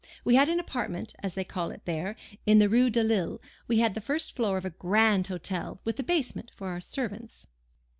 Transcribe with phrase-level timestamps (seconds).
[0.25, 2.15] We had an apartment, as they call it there,
[2.47, 5.97] in the Rue de Lille; we had the first floor of a grand hotel, with
[5.97, 7.45] the basement for our servants.